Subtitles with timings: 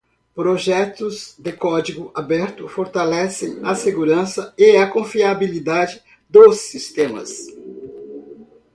[0.33, 7.45] Projetos de código aberto fortalecem a segurança e confiabilidade dos sistemas.